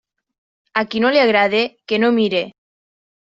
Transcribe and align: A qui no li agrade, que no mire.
A 0.81 0.81
qui 0.93 1.01
no 1.03 1.11
li 1.17 1.21
agrade, 1.25 1.61
que 1.93 2.01
no 2.05 2.11
mire. 2.17 2.43